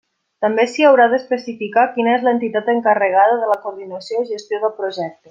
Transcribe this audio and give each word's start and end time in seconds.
També 0.43 0.63
s'hi 0.75 0.85
haurà 0.87 1.05
d'especificar 1.11 1.83
quina 1.97 2.15
és 2.15 2.25
l'entitat 2.29 2.71
encarregada 2.75 3.39
de 3.45 3.51
la 3.55 3.59
coordinació 3.67 4.23
i 4.25 4.31
gestió 4.35 4.65
del 4.65 4.79
projecte. 4.81 5.17